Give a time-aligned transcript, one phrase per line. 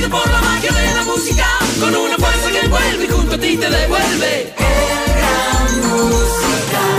[0.00, 1.46] Por la magia de la música,
[1.78, 4.54] con una fuerza que vuelve y junto a ti te devuelve.
[4.56, 6.94] El gran musical.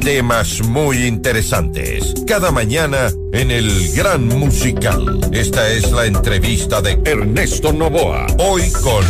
[0.00, 2.12] Temas muy interesantes.
[2.26, 5.20] Cada mañana en el Gran Musical.
[5.32, 8.26] Esta es la entrevista de Ernesto Novoa.
[8.38, 9.04] Hoy con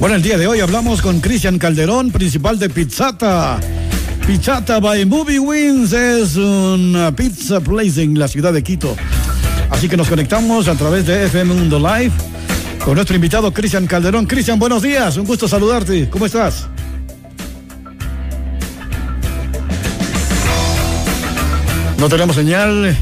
[0.00, 3.60] Bueno, el día de hoy hablamos con Cristian Calderón, principal de Pizzata.
[4.26, 8.96] Pizzata by Movie Wins es una pizza place en la ciudad de Quito.
[9.70, 12.12] Así que nos conectamos a través de FM Mundo Live
[12.84, 14.26] con nuestro invitado Cristian Calderón.
[14.26, 16.08] Cristian, buenos días, un gusto saludarte.
[16.08, 16.66] ¿Cómo estás?
[21.98, 22.96] No tenemos señal.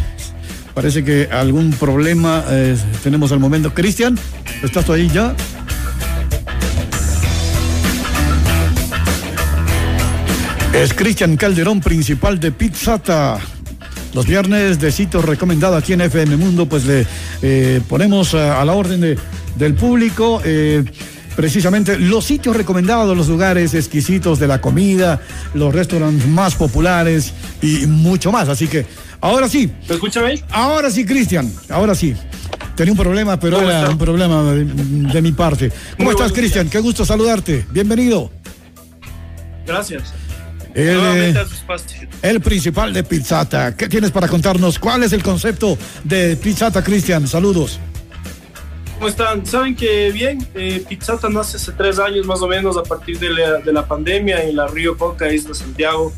[0.74, 3.72] Parece que algún problema eh, tenemos al momento.
[3.72, 4.18] Cristian,
[4.62, 5.34] ¿estás tú ahí ya?
[10.74, 13.38] Es Cristian Calderón, principal de Pizzata.
[14.14, 17.06] Los viernes de sitio recomendado aquí en FM Mundo, pues le
[17.42, 19.18] eh, ponemos a, a la orden de-
[19.56, 20.84] del público eh,
[21.34, 25.20] precisamente los sitios recomendados, los lugares exquisitos de la comida,
[25.54, 28.48] los restaurantes más populares y mucho más.
[28.48, 28.86] Así que
[29.20, 30.40] ahora sí, ¿Me escucha bien?
[30.50, 32.14] ahora sí, Cristian, ahora sí.
[32.74, 33.90] Tenía un problema, pero ¿Cómo era está?
[33.92, 35.70] un problema de, de mi parte.
[35.96, 36.68] ¿Cómo Muy estás, Cristian?
[36.68, 37.64] Qué gusto saludarte.
[37.70, 38.30] Bienvenido.
[39.66, 40.12] Gracias.
[40.76, 43.74] El, Nuevamente eh, el principal de Pizzata.
[43.74, 44.78] ¿Qué tienes para contarnos?
[44.78, 47.26] ¿Cuál es el concepto de Pizzata, Cristian?
[47.26, 47.80] Saludos.
[48.96, 49.46] ¿Cómo están?
[49.46, 53.30] Saben que bien, eh, Pizzata nace hace tres años más o menos a partir de
[53.30, 56.12] la, de la pandemia en la Río Coca, Isla Santiago,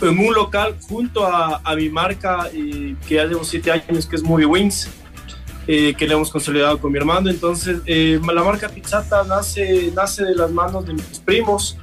[0.00, 4.14] en un local junto a, a mi marca eh, que ya llevo siete años, que
[4.14, 4.88] es Movie Wings,
[5.66, 7.28] eh, que le hemos consolidado con mi hermano.
[7.28, 11.76] Entonces, eh, la marca Pizzata nace, nace de las manos de mis primos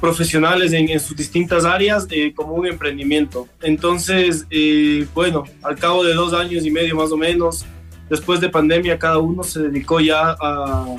[0.00, 3.48] profesionales en, en sus distintas áreas eh, como un emprendimiento.
[3.62, 7.64] Entonces, eh, bueno, al cabo de dos años y medio más o menos,
[8.10, 10.96] después de pandemia, cada uno se dedicó ya a,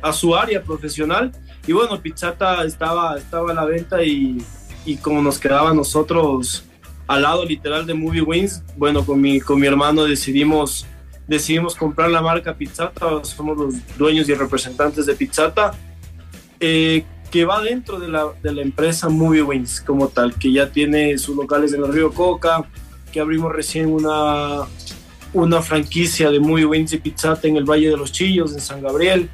[0.00, 1.32] a su área profesional.
[1.66, 4.38] Y bueno, Pizzata estaba, estaba a la venta y,
[4.84, 6.64] y como nos quedaba a nosotros
[7.08, 10.86] al lado literal de Movie Wings, bueno, con mi, con mi hermano decidimos,
[11.28, 15.72] decidimos comprar la marca Pizzata, somos los dueños y representantes de Pizzata,
[16.58, 20.70] eh, que va dentro de la, de la empresa Movie Wings como tal, que ya
[20.70, 22.64] tiene sus locales en el Río Coca,
[23.12, 24.62] que abrimos recién una,
[25.32, 28.82] una franquicia de Movie Wings y Pizzata en el Valle de los Chillos, en San
[28.82, 29.28] Gabriel.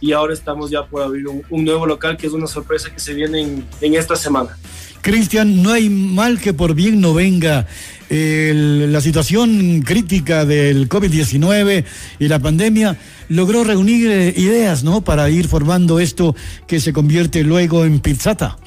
[0.00, 3.12] Y ahora estamos ya por abrir un, nuevo local que es una sorpresa que se
[3.12, 4.56] viene en, en esta semana.
[5.02, 7.66] Cristian, no hay mal que por bien no venga.
[8.10, 11.84] La situación crítica del COVID-19
[12.18, 15.02] y la pandemia logró reunir eh, ideas, ¿no?
[15.02, 16.34] Para ir formando esto
[16.66, 18.58] que se convierte luego en Pizzata.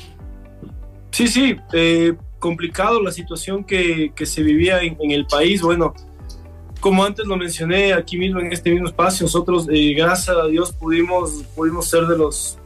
[1.11, 5.61] Sí, sí, eh, complicado la situación que, se vivía en, en el país.
[5.61, 5.93] Bueno,
[6.83, 10.73] como antes lo mencioné aquí mismo en este mismo espacio, nosotros, eh, gracias a Dios,
[10.73, 12.57] pudimos, pudimos ser de los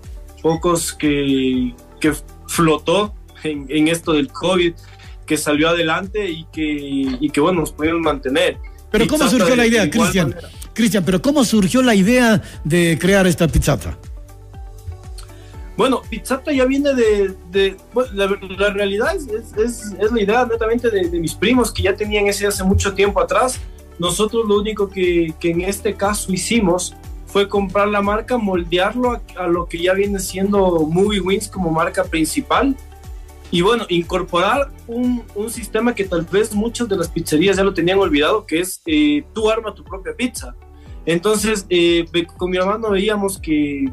[0.41, 2.13] pocos que, que
[2.47, 4.73] flotó en, en esto del COVID,
[5.25, 8.57] que salió adelante y que, y que bueno, nos pudieron mantener.
[8.91, 10.35] Pero ¿cómo Pizzata surgió de- la de idea, Cristian?
[10.73, 13.97] Cristian, pero ¿cómo surgió la idea de crear esta Pizzata?
[15.75, 17.33] Bueno, Pizzata ya viene de...
[17.51, 21.71] de- bueno, la, la realidad es, es- es- la idea netamente de, de mis primos
[21.71, 23.59] que ya tenían ese hace mucho tiempo atrás.
[23.99, 26.95] Nosotros lo único que, que en este caso hicimos
[27.27, 31.69] fue comprar la marca, moldearlo a, a lo que ya viene siendo Movie Wings como
[31.71, 32.75] marca principal.
[33.49, 37.73] Y bueno, incorporar un, un sistema que tal vez muchas de las pizzerías ya lo
[37.73, 40.53] tenían olvidado, que es eh, tú arma tu propia pizza.
[41.05, 43.85] Entonces, eh, con mi hermano veíamos que,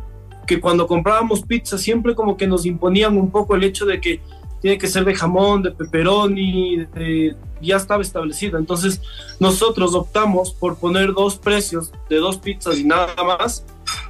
[0.47, 4.21] que cuando comprábamos pizza siempre como que nos imponían un poco el hecho de que
[4.61, 8.59] tiene que ser de jamón, de pepperoni, de- ya estaba establecido.
[8.59, 9.01] Entonces
[9.39, 13.65] nosotros optamos por poner dos precios de dos pizzas y nada más.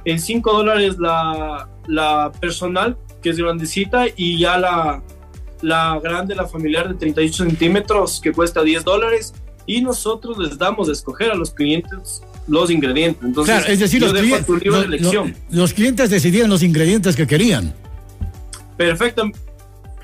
[0.05, 5.03] En 5 dólares la, la personal, que es grandecita, y ya la,
[5.65, 9.33] la grande, la familiar de 38 centímetros, que cuesta 10 dólares.
[9.65, 13.23] Y nosotros les damos a escoger a los clientes los ingredientes.
[13.23, 14.01] Entonces, Claro, es decir,
[15.49, 17.73] los, clientes decidían los ingredientes que querían.
[18.77, 19.23] Perfecto,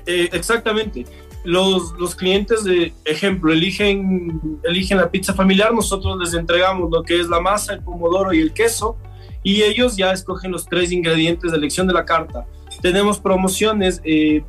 [0.06, 1.06] eh, exactamente.
[1.44, 7.20] Los, los clientes, de ejemplo, eligen, eligen la pizza familiar, nosotros les entregamos lo que
[7.20, 8.96] es la masa, el pomodoro y el queso,
[9.44, 12.46] y ellos ya escogen los tres ingredientes de elección de la carta.
[12.80, 14.42] Tenemos promociones eh,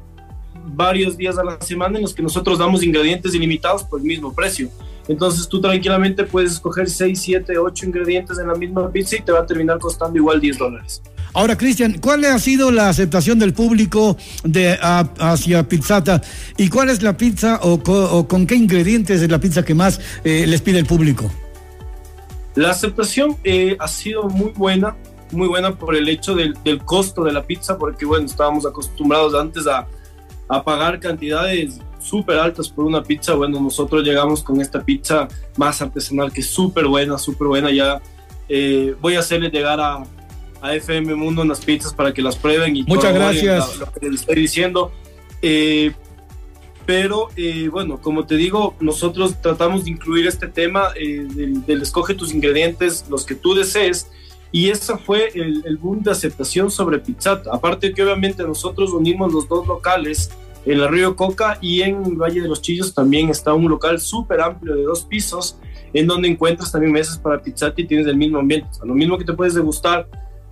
[0.63, 4.33] varios días a la semana en los que nosotros damos ingredientes ilimitados por el mismo
[4.33, 4.69] precio.
[5.07, 9.31] Entonces tú tranquilamente puedes escoger 6, 7, 8 ingredientes en la misma pizza y te
[9.31, 11.01] va a terminar costando igual 10 dólares.
[11.35, 16.21] Ahora, Cristian, ¿cuál ha sido la aceptación del público de, a- hacia Pizzata?
[16.57, 20.45] ¿Y cuál es la pizza o con qué ingredientes es la pizza que más eh,
[20.47, 21.29] les pide el público?
[22.55, 24.95] La aceptación eh, ha sido muy buena,
[25.31, 29.33] muy buena por el hecho del, del, costo de la pizza, porque bueno, estábamos acostumbrados
[29.33, 29.87] antes a,
[30.47, 33.33] a pagar cantidades súper altas por una pizza.
[33.33, 37.71] Bueno, nosotros llegamos con esta pizza más artesanal que es súper buena, súper buena.
[37.71, 38.01] Ya
[38.49, 40.03] eh, voy a hacerle llegar a,
[40.61, 42.75] a, FM Mundo unas pizzas para que las prueben.
[42.75, 43.77] Y Muchas gracias.
[43.77, 44.91] Lo, lo, que les estoy diciendo.
[45.41, 45.93] Eh,
[46.85, 52.13] pero eh, bueno, como te digo, nosotros tratamos de incluir este tema del, del, escoge
[52.13, 54.09] tus ingredientes, los que tú desees,
[54.53, 57.49] y ese fue el, el, boom de aceptación sobre Pizzata.
[57.51, 60.29] Aparte que obviamente nosotros unimos los dos locales,
[60.65, 64.39] en el Río Coca y en Valle de los Chillos también está un local súper
[64.39, 65.57] amplio de dos pisos,
[65.93, 68.69] en donde encuentras también mesas para Pizzata y tienes el mismo ambiente.
[68.81, 70.07] O lo mismo que te puedes degustar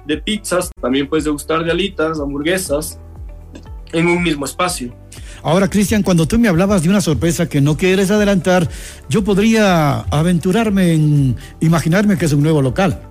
[0.05, 2.99] de pizzas, también puedes degustar de alitas, hamburguesas,
[3.93, 4.93] en un mismo espacio.
[5.43, 8.67] Ahora, Cristian, cuando tú me hablabas de una sorpresa que no quieres adelantar,
[9.09, 13.10] yo podría aventurarme en imaginarme que es un nuevo local.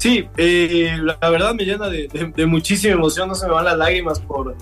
[0.00, 3.66] Sí, eh, la verdad me llena de, de, de, muchísima emoción, no se me van
[3.66, 4.56] las lágrimas por,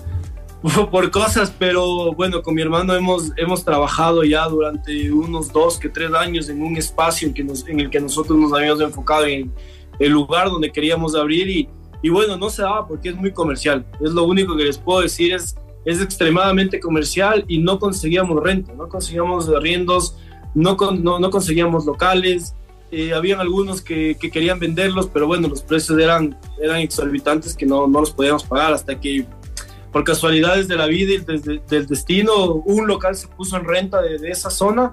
[0.91, 5.87] por cosas, pero bueno, con mi hermano hemos, hemos trabajado ya durante unos dos que
[5.87, 9.25] tres años en un espacio en, que nos, en el que nosotros nos habíamos enfocado
[9.27, 9.49] en
[9.97, 11.69] el lugar donde queríamos abrir y,
[12.01, 14.99] y bueno, no se daba porque es muy comercial, es lo único que les puedo
[14.99, 15.55] decir, es
[15.85, 20.17] es extremadamente comercial y no conseguíamos renta, no conseguíamos arriendos,
[20.53, 22.55] no, no, no conseguíamos locales,
[22.91, 27.65] eh, habían algunos que, que, querían venderlos, pero bueno, los precios eran, eran exorbitantes que
[27.65, 29.25] no, no los podíamos pagar hasta que
[29.91, 34.01] por casualidades de la vida y del, del destino, un local se puso en renta
[34.01, 34.91] de, de esa zona.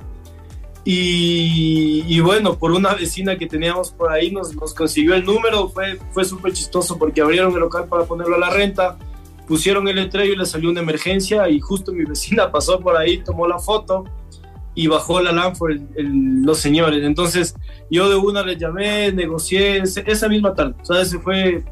[0.85, 5.69] Y, y, bueno, por una vecina que teníamos por ahí nos, nos consiguió el número,
[5.69, 8.97] fue, fue súper chistoso porque abrieron el local para ponerlo a la renta,
[9.49, 13.19] pusieron el letrero y le salió una emergencia y justo mi vecina pasó por ahí,
[13.19, 14.05] tomó la foto
[14.77, 17.03] y bajó la Lanford el, el, los señores.
[17.03, 17.57] Entonces
[17.91, 20.75] yo de una les llamé, negocié esa misma tarde.
[20.81, 21.65] O sea, ese fue,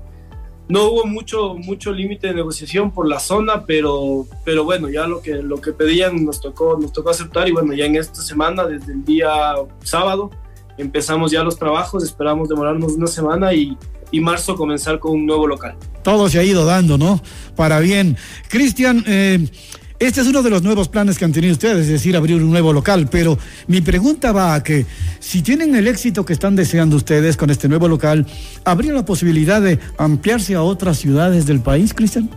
[0.69, 5.21] no hubo mucho, mucho límite de negociación por la zona, pero, pero bueno, ya lo
[5.21, 8.65] que, lo que pedían nos tocó, nos tocó aceptar y bueno, ya en esta semana,
[8.65, 9.31] desde el día
[9.83, 10.31] sábado,
[10.79, 13.77] empezamos ya los trabajos, esperamos demorarnos una semana y,
[14.11, 15.77] y marzo comenzar con un nuevo local.
[16.03, 17.21] Todo se ha ido dando, ¿no?
[17.55, 18.17] Para bien.
[18.49, 19.47] Cristian, eh,
[19.99, 22.51] este es uno de los nuevos planes que han tenido ustedes, es decir, abrir un
[22.51, 23.39] nuevo local, pero
[23.69, 24.87] mi pregunta va a que
[25.21, 28.27] si tienen el éxito que están deseando ustedes con este nuevo local,
[28.65, 32.29] ¿habría la posibilidad de ampliarse a otras ciudades del país, Cristian?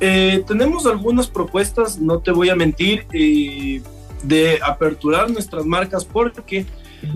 [0.00, 3.82] Eh, tenemos algunas propuestas, no te voy a mentir, eh,
[4.22, 6.66] de aperturar nuestras marcas porque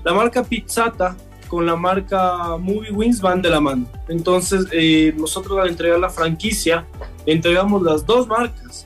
[0.05, 1.17] la marca Pizzata
[1.49, 3.87] con la marca Movie Wins van de la mano.
[4.09, 6.85] Entonces, eh, nosotros al entregar la franquicia,
[7.25, 8.86] entregamos las dos marcas.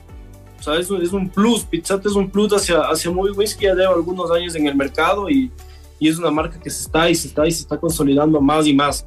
[0.61, 1.63] O sea, eso es un plus.
[1.63, 5.29] Pizzata es un plus hacia, hacia Movie que ya lleva algunos años en el mercado
[5.29, 5.51] y,
[5.99, 8.65] y, es una marca que se está y se está y se está consolidando más
[8.67, 9.05] y más.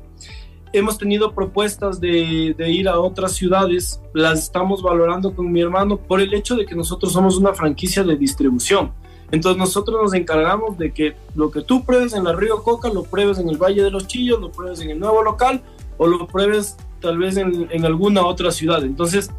[0.72, 5.96] Hemos tenido propuestas de, de ir a otras ciudades, las estamos valorando con mi hermano
[5.96, 8.92] por el hecho de que nosotros somos una franquicia de distribución
[9.34, 13.02] entonces nosotros nos encargamos de que lo que tú pruebes en la Río Coca, lo
[13.02, 15.60] pruebes en el Valle de los Chillos, lo pruebes en el nuevo local
[15.98, 18.84] o lo pruebes tal vez en, en alguna otra ciudad.
[18.84, 19.30] Entonces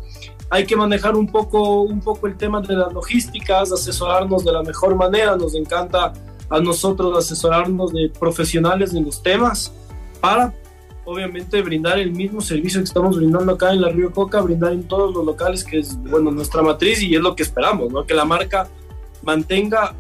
[0.49, 4.63] hay que manejar un poco, un poco el tema de las logísticas, asesorarnos de la
[4.63, 5.35] mejor manera.
[5.35, 6.13] Nos encanta
[6.49, 9.73] a nosotros asesorarnos de profesionales en los temas
[10.21, 10.53] para
[11.03, 14.83] obviamente brindar el mismo servicio que estamos brindando acá en la Río Coca, brindar en
[14.83, 18.05] todos los locales que es bueno nuestra matriz y es lo que esperamos, ¿no?
[18.05, 18.67] Que la marca
[19.23, 19.93] mantenga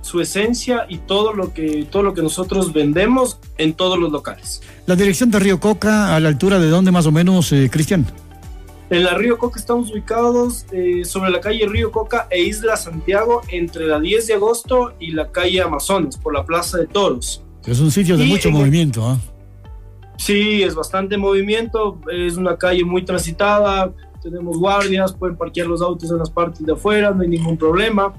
[0.00, 4.62] su esencia y todo lo que todo lo que nosotros vendemos en todos los locales.
[4.86, 8.06] La dirección de Río Coca, a la altura de dónde más o menos, eh, Cristian?
[8.90, 13.42] En la Río Coca estamos ubicados eh, sobre la calle Río Coca e Isla Santiago,
[13.48, 17.44] entre la 10 de agosto y la calle Amazonas, por la Plaza de Toros.
[17.66, 19.16] Es un sitio de y mucho movimiento, ¿eh?
[20.16, 23.92] Sí, es bastante movimiento, es una calle muy transitada,
[24.22, 28.14] tenemos guardias, pueden parquear los autos en las partes de afuera, no hay ningún problema.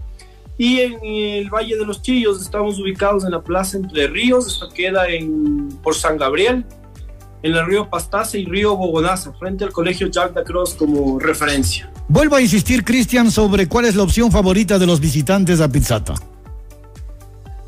[0.55, 4.69] Y en el Valle de los Chillos estamos ubicados en la Plaza Entre Ríos, esto
[4.69, 6.63] queda en, por San Gabriel,
[7.41, 11.91] en el río Pastaza y río Bogonaza, frente al colegio Jack Cross como referencia.
[12.08, 16.15] Vuelvo a insistir, Cristian, sobre cuál es la opción favorita de los visitantes a Pizzata.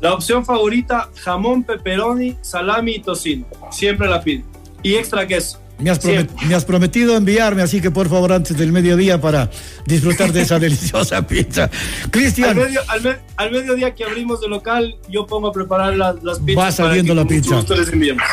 [0.00, 3.46] La opción favorita, jamón, pepperoni, salami y tocino.
[3.70, 4.44] Siempre la pido.
[4.82, 5.61] Y extra queso.
[5.82, 9.50] Me has, me has, prometido enviarme, así que por favor, antes del mediodía para
[9.86, 11.70] disfrutar de esa deliciosa pizza.
[12.10, 12.50] Cristian.
[12.50, 16.14] Al, medio, al, me al, mediodía que abrimos el local, yo pongo a preparar la,
[16.22, 16.64] las pizzas.
[16.64, 17.62] Va saliendo la pizza.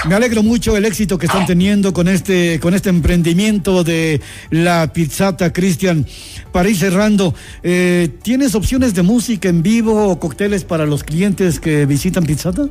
[0.08, 4.92] Me alegro mucho el éxito que están teniendo con este, con este emprendimiento de la
[4.94, 6.06] pizzata, Cristian.
[6.52, 11.60] Para ir cerrando, eh, ¿tienes opciones de música en vivo o cócteles para los clientes
[11.60, 12.68] que visitan Pizzata?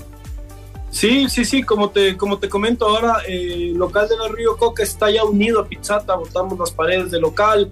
[0.91, 4.83] Sí, sí, sí, como te, como te comento ahora, el local de la Río Coca
[4.83, 7.71] está ya unido a Pizzata, botamos las paredes del local,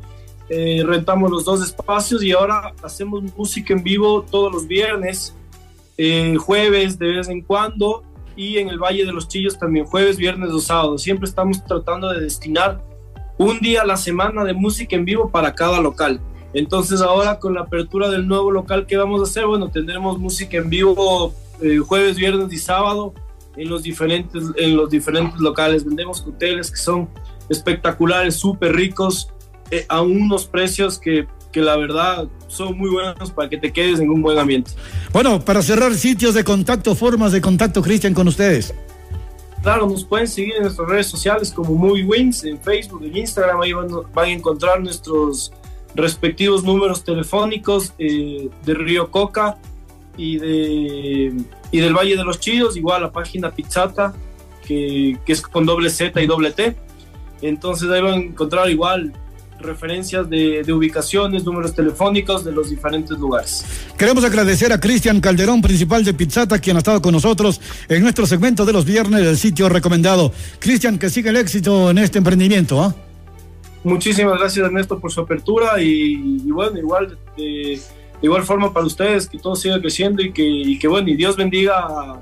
[0.49, 5.35] eh, rentamos los dos espacios y ahora hacemos música en vivo todos los viernes,
[5.97, 8.05] eh, jueves de vez en cuando
[8.37, 11.03] y en el Valle de los Chillos también jueves, viernes o sábados.
[11.03, 12.83] Siempre estamos tratando de destinar
[13.39, 16.21] un día a la semana de música en vivo para cada local.
[16.53, 20.59] Entonces ahora con la apertura del nuevo local que vamos a hacer, bueno, tendremos música
[20.59, 23.15] en vivo eh, jueves, viernes y sábado
[23.57, 25.85] en los diferentes, en los diferentes locales.
[25.85, 27.09] Vendemos hoteles que son
[27.49, 29.29] espectaculares, súper ricos,
[29.71, 33.99] eh, a unos precios que, que la verdad son muy buenos para que te quedes
[33.99, 34.73] en un buen ambiente.
[35.13, 38.75] Bueno, para cerrar sitios de contacto, formas de contacto, Cristian, con ustedes.
[39.63, 43.61] Claro, nos pueden seguir en nuestras redes sociales como Movie Wings, en Facebook, en Instagram,
[43.61, 45.53] ahí van, van a encontrar nuestros
[45.97, 49.57] respectivos números telefónicos eh, de Río Coca
[50.17, 51.33] y, de,
[51.71, 54.15] y del Valle de los Chillos, igual la página Pizzata,
[54.67, 56.77] que, que es con doble Z y doble T.
[57.43, 59.13] Entonces ahí van a encontrar igual
[59.59, 63.65] referencias de, de, ubicaciones, números telefónicos de los diferentes lugares.
[63.97, 68.27] Queremos agradecer a Cristian Calderón, principal de Pizzata, quien ha estado con nosotros en nuestro
[68.27, 70.33] segmento de los viernes del sitio recomendado.
[70.59, 72.83] Cristian, que siga el éxito en este emprendimiento.
[72.83, 72.95] ¿ah?
[73.85, 77.81] Muchísimas gracias Ernesto por su apertura y, y bueno, igual de,
[78.21, 81.37] de, igual forma para ustedes, que todo siga creciendo y que, que bueno, y Dios
[81.37, 82.21] bendiga a,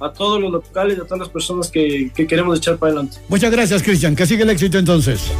[0.00, 3.18] a todos los locales y a todas las personas que, que queremos echar para adelante.
[3.28, 5.32] Muchas gracias Cristian, que siga el éxito entonces.